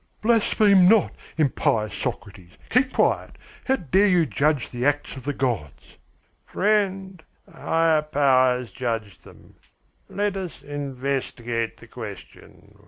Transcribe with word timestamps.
"Blaspheme 0.23 0.87
not, 0.89 1.11
impious 1.37 1.93
Socrates! 1.93 2.57
Keep 2.71 2.93
quiet! 2.93 3.37
How 3.65 3.75
dare 3.75 4.07
you 4.07 4.25
judge 4.25 4.71
the 4.71 4.83
acts 4.83 5.15
of 5.15 5.25
the 5.25 5.31
gods?" 5.31 5.99
"Friend, 6.43 7.21
a 7.45 7.51
higher 7.61 8.01
power 8.01 8.57
has 8.57 8.71
judged 8.71 9.23
them. 9.25 9.57
Let 10.09 10.35
us 10.37 10.63
investigate 10.63 11.77
the 11.77 11.85
question. 11.85 12.79